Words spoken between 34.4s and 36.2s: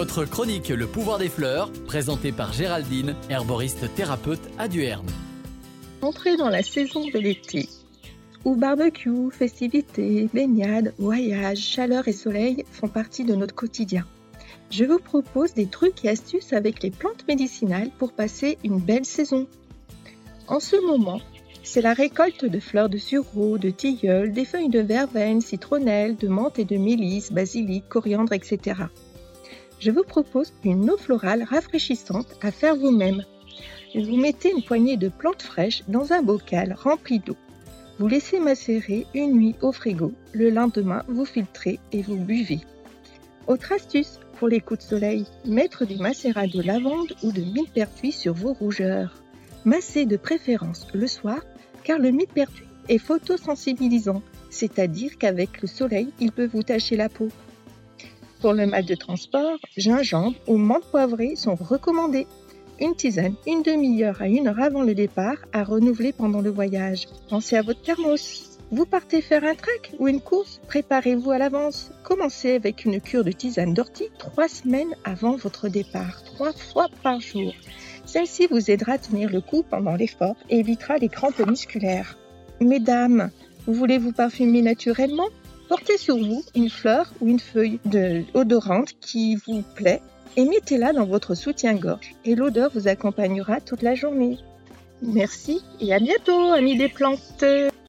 une poignée de plantes fraîches dans